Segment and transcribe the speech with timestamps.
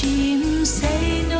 [0.00, 1.39] chim say no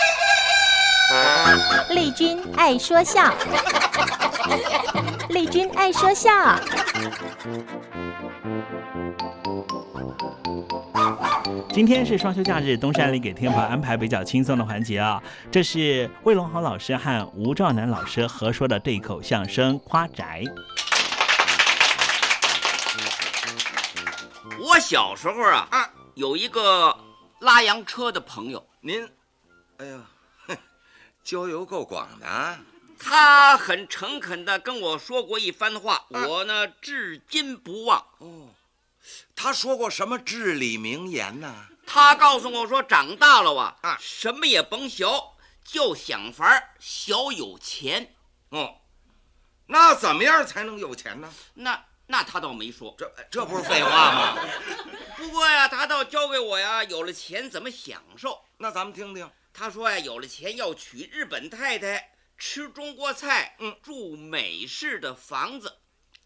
[1.89, 3.33] 丽君爱说笑，
[5.29, 6.31] 丽君爱说笑。
[11.73, 15.21] 今天是双休假日，东山里给天宝安排比较轻松的环节啊。
[15.51, 20.43] 这是魏龙豪老师和吴兆南老师合说的对口相声《夸宅》。
[24.59, 26.95] 我小时候啊，啊，有一个
[27.39, 29.07] 拉洋车的朋友，您，
[29.77, 29.97] 哎呀。
[31.23, 32.59] 交友够广的，
[32.99, 38.05] 他很诚恳地跟我说过一番话，我呢至今不忘。
[38.19, 38.49] 哦，
[39.35, 41.67] 他说过什么至理名言呢？
[41.85, 45.05] 他告诉我说，长大了啊，啊，什么也甭学，
[45.63, 48.15] 就想法小有钱。
[48.49, 48.75] 哦，
[49.67, 51.31] 那怎么样才能有钱呢？
[51.55, 54.37] 那那他倒没说，这这不是废话吗？
[55.17, 58.41] 不过呀，他倒教给我呀，有了钱怎么享受。
[58.57, 59.29] 那咱们听听。
[59.53, 65.77] 他说呀，有了钱要娶日本太太，吃中国菜，嗯，住美式的房子。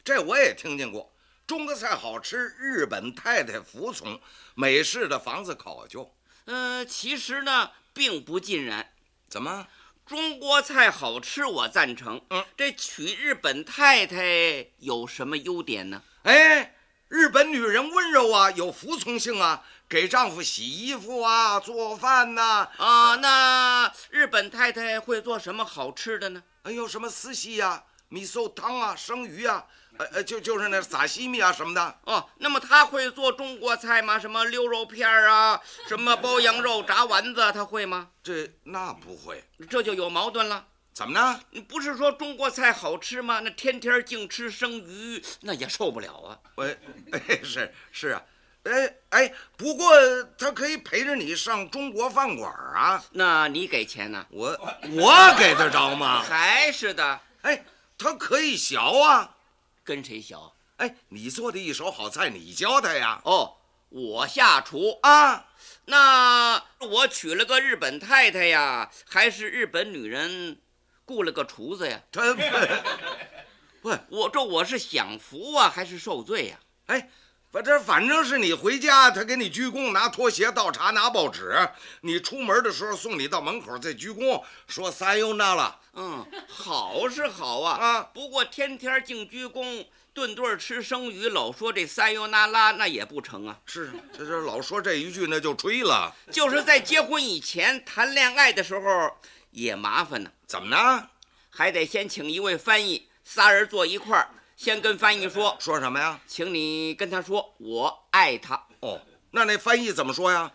[0.03, 1.13] 这我也听见过，
[1.47, 4.21] 中国菜好吃，日本太太服从，
[4.53, 6.15] 美式的房子考究。
[6.45, 8.93] 嗯，其实呢，并不尽然。
[9.27, 9.67] 怎么？
[10.05, 12.23] 中国菜好吃，我赞成。
[12.29, 16.03] 嗯，这娶日本太太有什么优点呢？
[16.21, 16.75] 哎，
[17.07, 19.65] 日本女人温柔啊，有服从性啊。
[19.87, 23.15] 给丈夫洗衣服啊，做饭呐啊！
[23.17, 26.43] 那日本太太会做什么好吃的呢？
[26.63, 29.65] 哎呦，什么丝西呀、米寿汤啊、生鱼啊，
[29.97, 31.99] 呃呃，就就是那撒西米啊什么的。
[32.05, 34.17] 哦，那么她会做中国菜吗？
[34.17, 38.09] 什么溜肉片啊，什么包羊肉、炸丸子，她会吗？
[38.23, 40.65] 这那不会，这就有矛盾了。
[40.93, 41.39] 怎么呢？
[41.51, 43.39] 你不是说中国菜好吃吗？
[43.41, 46.39] 那天天净吃生鱼，那也受不了啊。
[46.55, 46.75] 喂，
[47.13, 48.23] 哎，是是啊。
[48.65, 49.93] 哎哎，不过
[50.39, 53.03] 他可以陪着你上中国饭馆啊。
[53.11, 54.25] 那你给钱呢？
[54.31, 54.47] 我
[54.91, 56.21] 我给得着吗？
[56.27, 57.21] 还是的。
[57.43, 57.63] 哎，
[57.97, 59.35] 他可以学啊。
[59.83, 60.35] 跟谁学？
[60.77, 63.21] 哎，你做的一手好菜，你教他呀。
[63.23, 63.57] 哦，
[63.89, 65.45] 我下厨啊。
[65.85, 70.59] 那我娶了个日本太太呀，还是日本女人
[71.05, 72.01] 雇了个厨子呀？
[72.11, 72.33] 他
[73.83, 76.59] 不，我这我是享福啊，还是受罪呀？
[76.87, 77.11] 哎。
[77.55, 81.57] 反正反正是你回家，他给你鞠躬，拿拖鞋倒茶，拿报纸。
[82.01, 85.79] 你出门的时候送你到门口再鞠躬，说撒由那了。
[85.93, 88.09] 嗯，好是好啊啊！
[88.13, 93.57] 不过天天净鞠躬，顿顿吃生鱼，老说这撒由那拉，那也不成啊。
[93.65, 96.13] 是，这这老说这一句，那就吹了。
[96.29, 99.15] 就是在结婚以前谈恋爱的时候
[99.51, 100.29] 也麻烦呢。
[100.45, 101.07] 怎么呢？
[101.49, 104.27] 还得先请一位翻译，仨人坐一块儿。
[104.56, 106.20] 先跟翻译说说什么呀？
[106.26, 108.66] 请你跟他说我爱他。
[108.80, 109.00] 哦，
[109.30, 110.52] 那那翻译怎么说呀？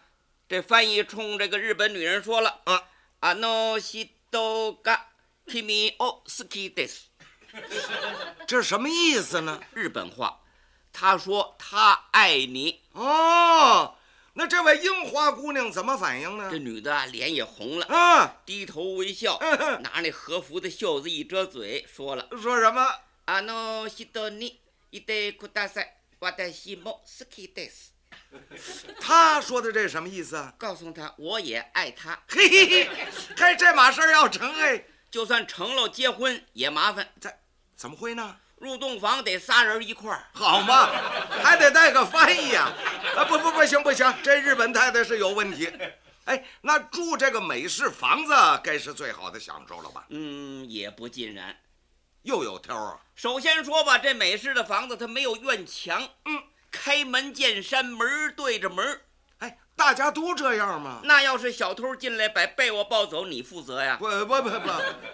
[0.48, 2.84] 这翻译冲这个日本女人说了啊，
[3.20, 4.08] あの人
[4.84, 5.00] が
[5.48, 7.06] 君を好きです。
[8.46, 9.60] 这是什么意思呢？
[9.74, 10.42] 日本话，
[10.92, 12.82] 他说他爱你。
[12.92, 13.96] 哦，
[14.34, 16.50] 那这位樱花姑娘怎么反应呢？
[16.52, 19.40] 这女的脸也红了啊，低头微笑，
[19.82, 22.86] 拿那和服的袖子一遮嘴，说了说什么？
[23.30, 24.60] あの人に
[24.92, 25.94] いてください。
[26.20, 27.94] 私も好きです。
[29.00, 30.54] 他说的这什么意思啊？
[30.58, 32.20] 告诉他我也爱他。
[32.28, 32.90] 嘿嘿嘿，
[33.38, 37.08] 嘿，这码事儿要成哎，就算成了结婚也麻烦。
[37.20, 37.32] 这
[37.76, 38.38] 怎么会呢？
[38.58, 40.88] 入洞房得仨人一块儿，好嘛，
[41.44, 42.72] 还得带个翻译呀、
[43.16, 43.26] 啊！
[43.26, 45.70] 不不不行不行，这日本太太是有问题。
[46.24, 48.34] 哎，那住这个美式房子
[48.64, 50.06] 该是最好的享受了吧？
[50.10, 51.56] 嗯，也不尽然。
[52.23, 53.01] 又有挑啊！
[53.15, 59.01] 首先说吧，这美式的房子它没有院墙，嗯，开门见山，门对着门。
[59.39, 61.01] 哎，大家都这样吗？
[61.05, 63.97] 那要是小偷进来把被窝抱走，你负责呀？
[63.99, 64.71] 不不不不，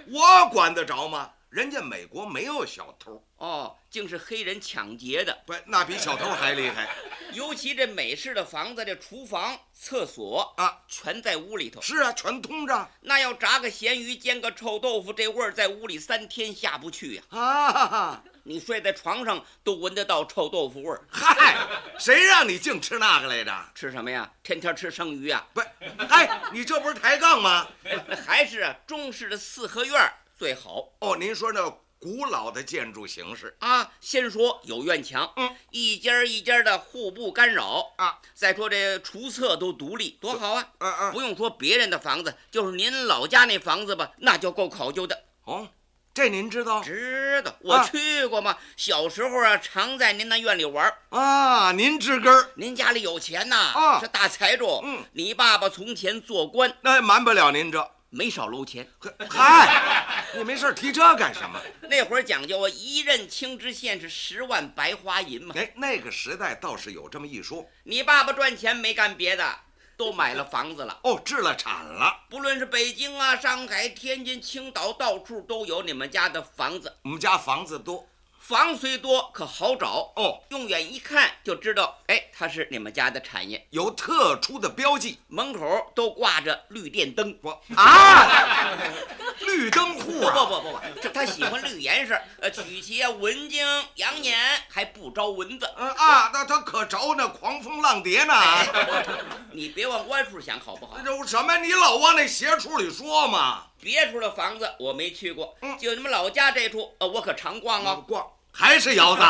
[0.09, 1.33] 我管得着吗？
[1.49, 5.43] 人家美国没有小偷哦，竟是黑人抢劫的。
[5.47, 6.89] 不，那比小偷还厉害。
[7.33, 11.81] 尤其这美式的房子，这厨房、厕所啊，全在屋里头。
[11.81, 12.89] 是啊，全通着。
[13.01, 17.23] 那要炸个咸鱼、煎个臭豆腐，这味儿在屋里三天下不去呀！
[17.31, 21.01] 啊，你睡在床上都闻得到臭豆腐味儿。
[21.11, 21.57] 嗨，
[21.99, 23.53] 谁让你净吃那个来着？
[23.75, 24.31] 吃什么呀？
[24.43, 25.47] 天天吃生鱼啊？
[25.55, 25.61] 不，
[26.09, 27.69] 哎，你这不是抬杠吗？
[28.27, 30.93] 还是啊，中式的四合院最好。
[31.01, 38.21] 哦，您说那古老的建筑形式啊，先说有院墙，嗯，一间一间的互不干扰啊。
[38.35, 40.69] 再说这厨厕都独立，多好啊！
[40.79, 45.25] 嗯嗯，不用说别人的房子，就是您老家那房子吧，那就够考究的。
[45.45, 45.71] 哦，
[46.13, 46.83] 这您知道？
[46.83, 48.51] 知道，我去过嘛。
[48.51, 51.73] 啊、小时候啊，常在您那院里玩啊。
[51.73, 54.83] 您知根儿，您家里有钱呐，啊，是大财主。
[54.85, 57.91] 嗯，你爸爸从前做官，那瞒不了您这。
[58.17, 58.89] 没少搂钱，
[59.29, 61.61] 嗨，你没事提这干什么？
[61.83, 65.55] 那会儿讲究啊，一任青知县是十万白花银嘛。
[65.55, 67.69] 哎，那个时代倒是有这么一说。
[67.85, 69.59] 你爸爸赚钱没干别的，
[69.99, 70.99] 都买了房子了。
[71.03, 72.25] 哦，置了产了。
[72.31, 76.97] 不论是北京啊、上海、天津、青岛，到处都有你们家的房子。
[77.03, 78.09] 我们家房子多。
[78.47, 80.41] 房虽多，可好找哦。
[80.51, 87.37] 用眼一看就知道，哎，它是你们家的产业，有特殊的标记，门口都挂着绿电灯。
[87.43, 88.79] 我啊，
[89.45, 90.33] 绿灯户啊！
[90.33, 94.39] 不不不不，这他喜欢绿颜色，呃，曲奇啊文静养眼，
[94.69, 95.69] 还不招蚊子。
[95.77, 98.33] 嗯啊，那他可着那狂风浪蝶呢。
[98.33, 98.69] 哎、
[99.51, 100.97] 你别往歪处想，好不好？
[101.05, 101.59] 这什么？
[101.59, 103.65] 你老往那邪处里说嘛？
[103.81, 108.25] 别处的房子我没去过，嗯，就你们老家这处，呃，我可常逛啊，逛。
[108.59, 109.23] 还是窑子？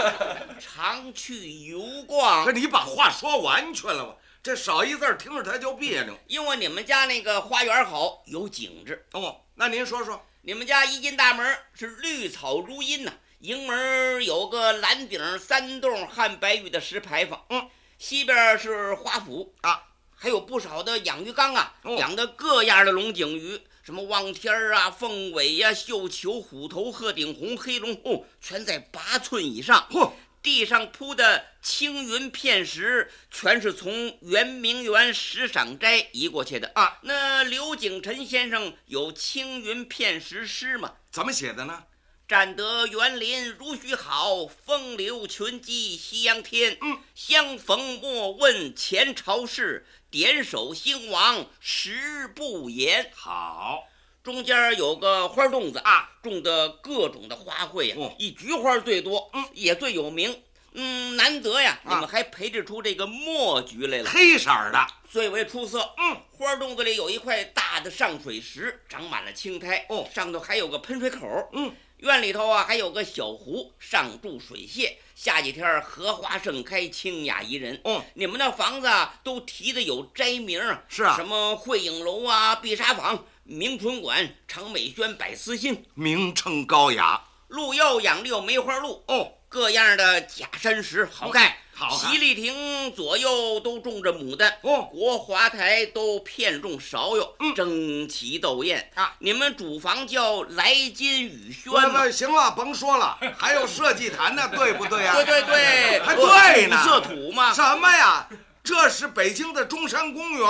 [0.58, 2.42] 常去游逛。
[2.46, 4.16] 可你把话说完全了吧？
[4.42, 6.18] 这少一字听着他就别扭。
[6.26, 9.04] 因为你们家那个花园好，有景致。
[9.12, 19.82] 哦，那您说说，你们家一进大门是绿草如茵呐、啊，迎门有个蓝顶三栋汉白玉的石牌坊，嗯，西边是花圃啊，
[20.16, 23.60] 还有不少的养鱼缸啊，哦、养的各样的龙井鱼。
[23.86, 29.86] 什么望天儿啊、凤尾呀、啊、绣球、虎头、鹤顶红、黑龙哦，全在八寸以上。
[29.92, 30.10] 嚯，
[30.42, 36.98] 地上铺的青云片石，全是从圆明园石赏斋移过去的啊。
[37.02, 40.94] 那刘景臣先生有青云片石诗吗？
[41.12, 41.84] 怎么写的呢？
[42.28, 46.76] 占得园林如许好，风流群鸡夕阳天。
[46.80, 49.86] 嗯，相逢莫问前朝事。
[50.10, 53.12] 点首兴亡十不言。
[53.14, 53.84] 好，
[54.24, 60.42] 中间有个花洞子啊，种的各种的花卉呀、哦，以菊花最多，嗯，也最有名。
[60.72, 65.94] 嗯，难得呀，啊、你们还培植出这个墨菊来了，黑色的，最为出色。
[65.96, 69.86] 嗯，花洞子里有一块大的上水石，长满了青苔。
[69.88, 71.48] 哦，上头还有个喷水口。
[71.52, 71.72] 嗯。
[71.98, 74.94] 院里头啊，还有个小湖，上筑水榭。
[75.14, 77.80] 下几天荷花盛开，清雅宜人。
[77.84, 87.24] 哦，你们那房子啊，都提的有斋名啊，是啊，什么汇影楼啊、碧沙坊、明春馆、长美轩、百思新，名称高雅。
[87.48, 91.56] 路要养的有梅花鹿哦，各样的假山石，好看。
[91.78, 99.14] 好看席立亭左右都种着牡丹，哦，国华台都片种芍药，嗯，争奇斗艳啊。
[99.18, 102.10] 你们主房叫来金雨轩嘛？
[102.10, 105.14] 行了，甭说了，还有社稷坛呢，对不对呀、啊？
[105.16, 106.82] 对对对，还对呢。
[106.82, 107.52] 色土嘛？
[107.52, 108.26] 什么呀？
[108.64, 110.48] 这是北京的中山公园，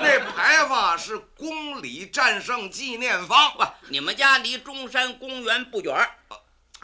[0.00, 3.50] 那牌坊是公里战胜纪念坊。
[3.58, 6.08] 不，你们家离中山公园不远。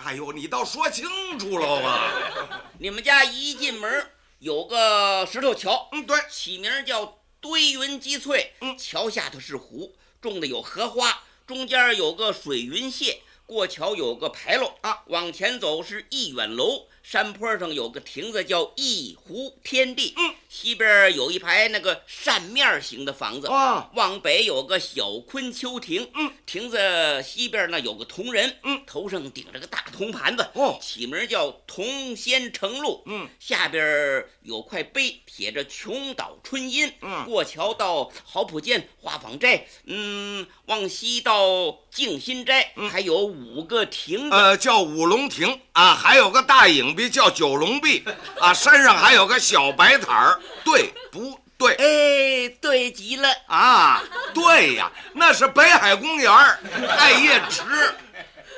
[0.03, 2.63] 哎呦，你倒说清楚了吧！
[2.81, 8.55] 你们家一进门有个石头桥，嗯，对，起名叫堆云积翠。
[8.63, 15.03] 嗯，桥下头是湖，种的有荷花，中间有个水云榭，过桥有个牌楼啊。
[15.09, 20.15] 往前走是一远楼，山坡上有个亭子叫一湖天地。
[20.17, 26.79] 嗯，西边有一排那个扇面形的房子，啊，往北有个小昆丘亭，嗯，亭子
[27.21, 30.79] 西边呢有个铜人，嗯，头上顶着个大铜盘子，哦。
[30.81, 37.25] 起名叫铜仙城路，嗯，下边有块碑，写着琼岛春阴，嗯。
[37.25, 48.05] 过桥到好普涧花坊寨，嗯，往西到静心斋，还有五个亭子，嗯呃，叫五龙亭啊，还有个大影壁叫九龙壁
[48.39, 51.75] 啊，山上还有个小白塔儿，对不对？
[51.77, 53.27] 哎，对极了。
[53.47, 54.03] 啊，
[54.35, 57.63] 对呀，那是北海公园儿太液池，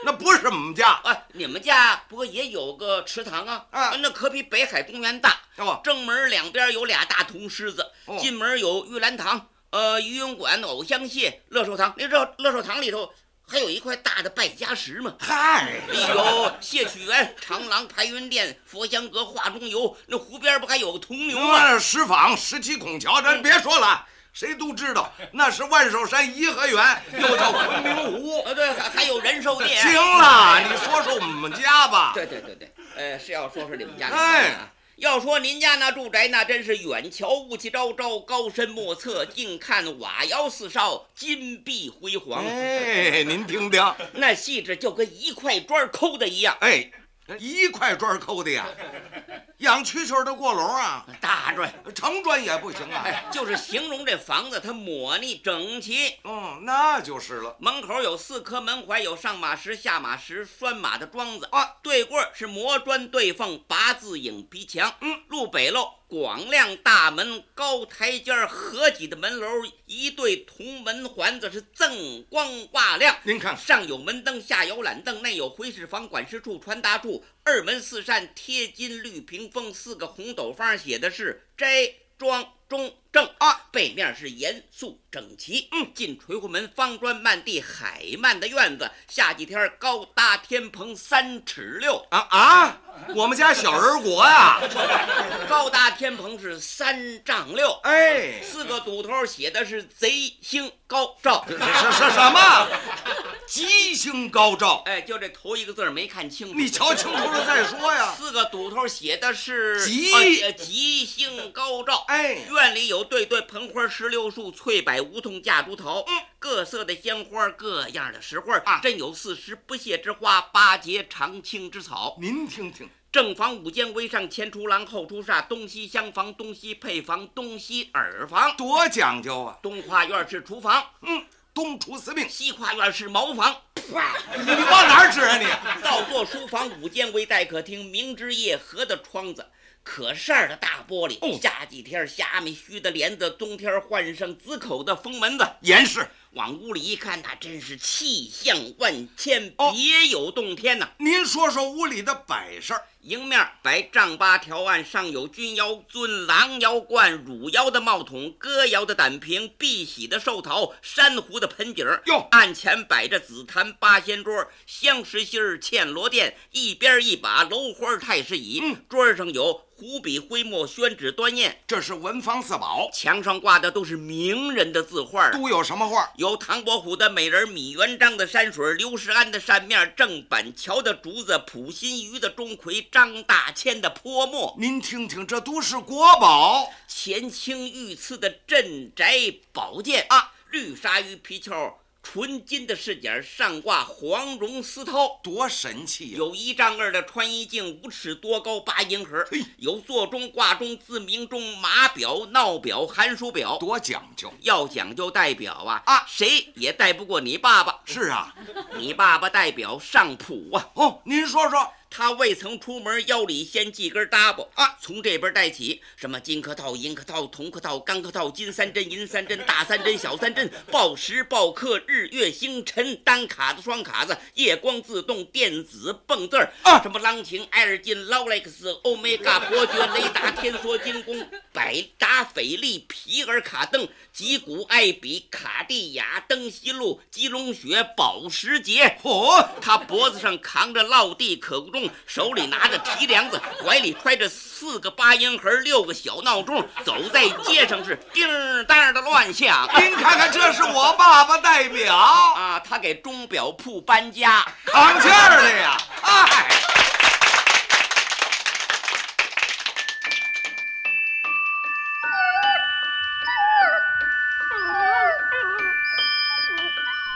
[0.05, 1.01] 那不是我们家。
[1.05, 3.65] 哎，你们家不过也有个池塘啊？
[3.71, 5.39] 啊那可比北海公园大。
[5.59, 11.95] 哦正门两边有俩大铜狮子，哦进门有玉兰堂、呃游泳馆、偶像蟹、乐寿堂。
[11.97, 13.13] 你知道乐寿堂里头
[13.53, 15.15] 还有一块大的败家石嘛？
[15.21, 19.95] 嗨，哎呦谢曲园、长廊、排云殿、佛香阁、画中游。
[20.07, 21.79] 那湖边不还有个铜牛吗？
[21.79, 28.43] 石坊、十七孔桥，咱别说了，谁都知道那是万寿山颐和园，又叫昆明湖。
[28.47, 29.83] 呃，对，还还有仁寿殿。
[29.83, 32.12] 行了，你说说我们家吧。
[32.15, 34.73] 对对对对，呃，是要说说你们家的哎啊。
[34.97, 42.45] 要说您家那住宅，那真是远瞧雾气昭昭，高深莫测；近看瓦窑四少，金碧辉煌。
[42.47, 46.57] 哎，您听听，那细致就跟一块砖抠的一样。
[46.61, 46.91] 哎，
[47.38, 48.66] 一块砖抠的呀，
[49.59, 53.03] 养蛐蛐儿的过笼啊，大砖，长砖也不行啊。
[53.05, 56.16] 哎，就是形容这房子它抹腻整齐。
[56.25, 57.57] 嗯，那就是了。
[57.61, 61.77] 门口有四颗门槐，有上马石、下马石、拴马的桩子啊。
[61.83, 64.95] 对过是磨砖对缝、八字影皮墙。
[65.01, 69.46] 嗯，路北喽，广亮大门、高台阶儿、合脊的门楼，
[69.87, 73.16] 一对铜门环子是锃光瓦亮。
[73.22, 85.69] 您看，上有门灯，下有懒凳，内有回事房、管事处、传达处，二门四扇贴金绿屏风，四个红斗方写的是斋庄中正啊，背面是严肃整齐。
[85.73, 92.81] 嗯，进垂户门，方砖漫地，海漫的院子，下几天高搭天棚三尺六，啊啊，
[93.15, 94.59] 我们家小人国呀，
[95.47, 102.69] 高搭天棚是三丈六，哎，四个堵头写的是贼星高照，是是什么？
[103.47, 104.83] 吉星高照。
[104.87, 108.15] 哎，就这头一个字没看清楚，你瞧清楚了再说呀。
[108.17, 112.07] 四个堵头写的是吉呃吉星高照。
[112.09, 122.16] 哎，院里有对对盆花、石榴树、翠柏、梧桐、夹竹桃，嗯，各色的鲜花，各样的石花啊真有四时不谢之花，八节常青之草。
[122.20, 128.57] 您听听，正房五间围上，前出廊后出煞，东西厢房，东西配房，东西耳房。
[128.57, 129.59] 多讲究啊！
[129.62, 133.55] 东跨院是厨房，嗯，东厨司命，西跨院是茅房。
[133.90, 135.46] 哇，你你往哪儿指啊你？
[135.83, 139.46] 倒座书房，五间为待客厅，明之夜合的窗子。
[139.83, 145.47] 可扇儿的大玻璃，哦夏几天虾米须的帘子，冬天换上紫口的封门子。
[145.61, 146.07] 严实。
[146.33, 152.87] 往屋里一看，那真是气象万千，哦别有洞天呐、您说说屋里的摆设儿。
[153.03, 162.01] 迎面摆丈八条案，上有君窑尊、狼窑罐、汝窑的帽筒、歌窑的胆瓶、碧玺的寿桃、珊瑚的盆景儿。
[162.07, 168.61] 哟案前摆着紫檀八仙桌、香石心儿、嵌罗垫，一边一把楼花太师椅。
[168.62, 175.33] 嗯，桌上有湖笔、徽墨、宣纸、端砚，这是文房四宝，墙上挂的都是名人的字画儿。
[175.33, 176.12] 都有什么画？
[176.19, 186.71] 有唐伯虎的美人、米元璋的山水、刘世安的扇面、郑板桥的竹子、普心畬的钟馗、张大千的泼墨、您听听，这都是国宝。
[186.87, 191.79] 乾清御赐的镇宅宝剑啊，绿鲨鱼皮鞘。
[192.03, 199.41] 纯金的饰件上挂黄绒丝绦，多神气啊、有一丈二的穿衣镜，五尺多高，八银盒嘿。
[199.57, 203.57] 有座钟、挂钟、自鸣钟、码表、闹表、寒暑表。
[203.57, 204.31] 多讲究。
[204.41, 207.81] 要讲究戴表啊啊谁也戴不过你爸爸。
[207.87, 208.35] 是啊，
[208.77, 214.49] 你爸爸戴表上谱啊，哦，您说说，他未曾出门，腰里先系根搭布。
[214.55, 226.81] 啊，从这边带起，什么金克套、银克套、铜克套、钢克套、金三针、银三针、大三针、小三针，报时报刻、日月星辰，单卡子、双卡子，夜光自动、电子蹦字儿啊。
[226.83, 238.97] 什么朗琴、艾尔金、劳莱克斯、欧米伽、伯爵、雷达、天梭、精工、 百达翡丽、皮尔卡登、吉古、艾比、卡地亚、登西路、基隆雪、保时捷。
[239.03, 241.71] 嚯、他脖子上扛着落地可不
[242.07, 248.27] 手里拿着提梁子怀里揣着四个八音盒六个小闹钟走在街上是叮
[248.64, 249.68] 当的乱响。
[249.79, 254.45] 您看看这是我爸爸代表啊他给钟表铺搬家。
[254.66, 256.29] 扛气儿的呀啊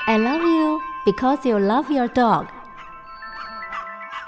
[0.08, 2.46] i love you because you love your dog.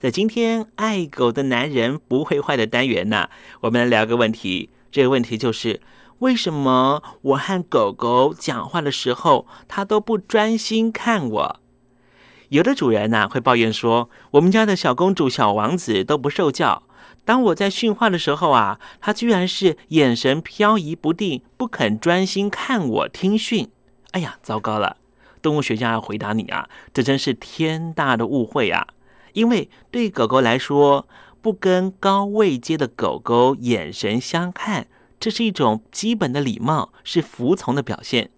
[0.00, 3.28] 在今天爱狗的男人不会坏的单元呢，
[3.62, 4.70] 我们来聊个问题。
[4.92, 5.80] 这个问题就是：
[6.20, 11.60] 为什么我和狗狗讲话的时候，它都不专心看我？
[12.50, 16.84] 有的主人呢、会抱怨说，我们家的小公主、小王子都不受教。
[17.24, 23.68] 当我在训话的时候啊，他居然是眼神飘移不定，不肯专心看我听训。
[24.12, 24.98] 哎呀，糟糕了！
[25.42, 28.86] 动物学家要回答你啊，这真是天大的误会啊！
[29.38, 31.06] 因为对狗狗来说，
[31.40, 34.88] 不跟高位阶的狗狗眼神相看，
[35.20, 38.30] 这是一种基本的礼貌，是服从的表现。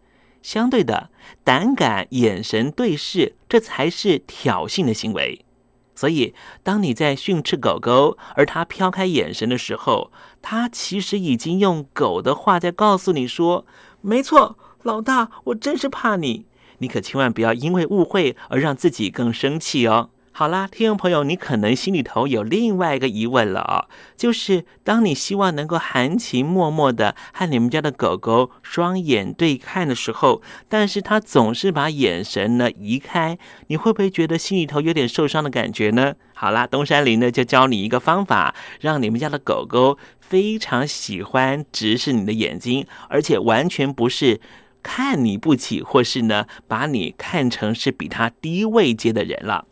[0.42, 1.08] 相对的，
[1.42, 5.46] 胆敢眼神对视，这才是挑衅的行为。
[5.94, 13.64] 所以，当你在训斥狗狗，而它飘开眼神的时候，它其实已经用狗的话在告诉你说
[14.02, 16.44] ：“没错，老大，我真是怕你。”
[16.78, 20.10] 你可千万不要因为误会而让自己更生气哦。
[20.32, 36.14] 好啦，听众朋友，你可能心里头有另外一个疑问了啊、就是当你希望能够含情脉脉的和你们家的狗狗双眼对看的时候，但是它总是把眼神呢移开，你会不会觉得心里头有点受伤的感觉呢？
[36.32, 44.40] 好啦，东山林呢就教你一个方法，让你们家的狗狗非常喜欢直视你的眼睛，而且完全不是。
[44.82, 49.66] 看你不起，或是呢，把你看成是比它低位阶的人了。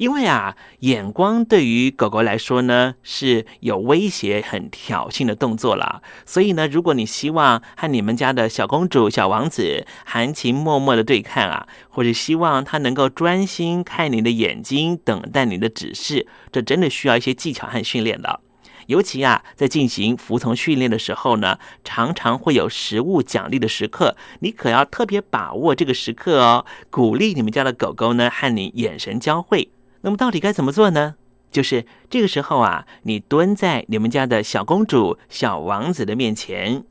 [0.00, 6.00] 因为啊，眼光对于狗狗来说呢是有威胁、很挑衅的动作了。
[6.24, 18.40] 所以呢，如果你希望和你们家的小公主、小王子含情脉脉的对看啊，或者希望他能够专心看你的眼睛，等待你的指示，这真的需要一些技巧和训练的。
[18.86, 29.68] 尤其啊，在进行服从训练的时候呢，常常会有食物奖励的时刻，你可要特别把握这个时刻哦，鼓励你们家的狗狗呢和你眼神交汇。
[30.02, 31.16] 那么到底该怎么做呢？
[31.50, 36.84] 就是这个时候啊，你蹲在你们家的小公主、小王子的面前，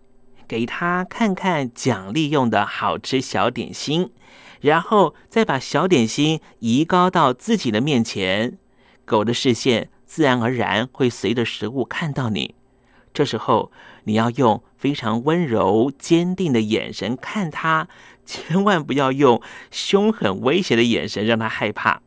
[0.47, 4.11] 给他看看奖励用的好吃小点心，
[4.59, 8.57] 然后再把小点心移高到自己的面前，
[9.05, 12.55] 狗的视线自然而然会随着食物看到你。
[13.13, 13.71] 这时候
[14.03, 17.87] 你要用非常温柔、坚定的眼神看它，
[18.25, 19.41] 千万不要用
[19.71, 22.01] 凶狠、威胁的眼神让它害怕。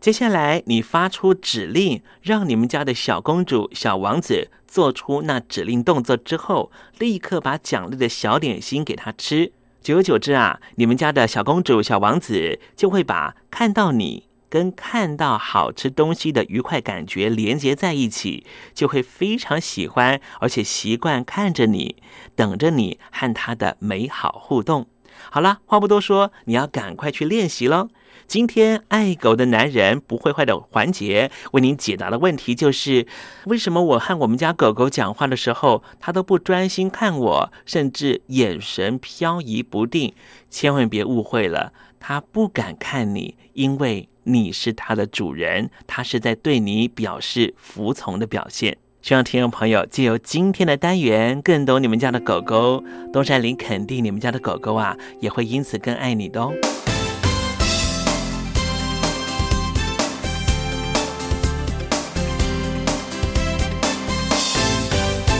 [0.00, 9.52] 接下来，你发出指令，让你们家的小公主、小王子做出那指令动作之后，立刻把奖励的小点心给他吃。
[9.82, 21.96] 久而久之啊，你们家的小公主、小王子就会把看到你跟看到好吃东西的愉快感觉连接在一起，就会非常喜欢，而且习惯看着你，
[22.36, 24.86] 等着你和他的美好互动。
[25.30, 27.88] 好了，话不多说，你要赶快去练习喽。
[28.28, 33.06] 今天爱狗的男人不会坏的环节，为您解答的问题就是：
[33.46, 40.12] 为什么我和我们家狗狗讲话的时候，它都不专心看我，甚至眼神飘移不定？
[40.50, 48.76] 千万别误会了，它不敢看你，因为你是它的主人，它是在对你表示服从的表现。
[49.00, 52.84] 希望听众朋友借由今天的单元，更懂你们家的狗狗。
[53.10, 56.52] 东山林肯定你们家的狗狗啊，也会因此更爱你的哦。